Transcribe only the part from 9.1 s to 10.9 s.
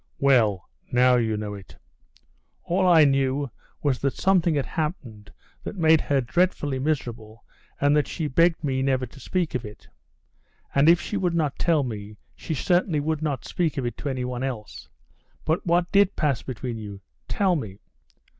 speak of it. And